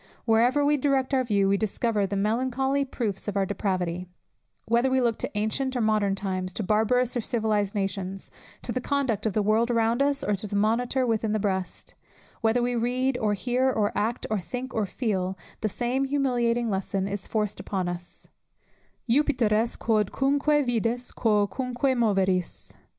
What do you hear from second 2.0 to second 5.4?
the melancholy proofs of our depravity; whether we look to